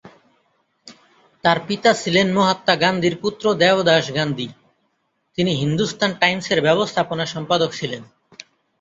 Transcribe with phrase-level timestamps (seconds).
[1.43, 4.47] তার পিতা ছিলেন মহাত্মা গান্ধীর পুত্র দেবদাস গান্ধী,
[5.37, 8.01] তিনি "হিন্দুস্তান টাইমসের" ব্যবস্থাপনা সম্পাদক ছিলেন।